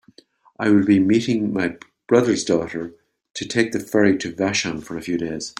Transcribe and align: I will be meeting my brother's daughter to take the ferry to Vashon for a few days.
I 0.57 0.69
will 0.71 0.83
be 0.83 0.97
meeting 0.97 1.53
my 1.53 1.77
brother's 2.07 2.43
daughter 2.43 2.95
to 3.35 3.45
take 3.47 3.71
the 3.71 3.79
ferry 3.79 4.17
to 4.17 4.33
Vashon 4.33 4.81
for 4.83 4.97
a 4.97 5.01
few 5.03 5.19
days. 5.19 5.49